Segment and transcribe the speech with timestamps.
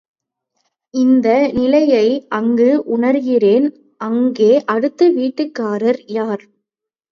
[0.93, 1.27] இந்த
[1.53, 2.07] நிலையை
[2.29, 3.67] அங்கு உணர்கிறேன்,
[4.01, 6.43] அங்கே அடுத்த வீட்டுக்காரர் யார்?